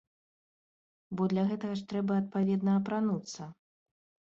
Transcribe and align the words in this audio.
Бо 1.19 1.27
для 1.35 1.43
гэтага 1.51 1.77
ж 1.83 1.85
трэба 1.93 2.13
адпаведна 2.23 2.71
апрануцца. 2.81 3.41